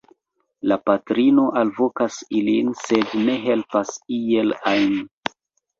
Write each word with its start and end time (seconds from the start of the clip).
La 0.71 0.77
patrino 0.89 1.43
alvokas 1.61 2.17
ilin, 2.41 2.73
sed 2.81 3.15
ne 3.29 3.39
helpas 3.47 3.95
iel 4.21 4.59
ajn. 4.75 4.99